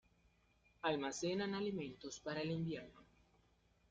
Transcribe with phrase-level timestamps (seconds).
[0.81, 3.01] Almacenan alimentos para el invierno.